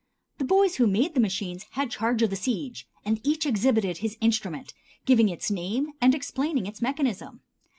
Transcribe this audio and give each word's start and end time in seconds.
The 0.39 0.45
boys 0.45 0.77
who 0.77 0.87
made 0.87 1.13
the 1.13 1.19
machines 1.19 1.67
had 1.73 1.91
charge 1.91 2.23
of 2.23 2.31
the 2.31 2.35
siege, 2.35 2.87
and 3.05 3.21
each 3.23 3.45
exhibited 3.45 3.97
his 3.99 4.17
instrument, 4.19 4.73
giving 5.05 5.29
its 5.29 5.51
name 5.51 5.91
and 6.01 6.15
explaining 6.15 6.65
its 6.65 6.81
mechanism. 6.81 7.41